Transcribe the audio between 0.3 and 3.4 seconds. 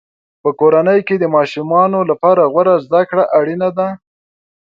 په کورنۍ کې د ماشومانو لپاره غوره زده کړه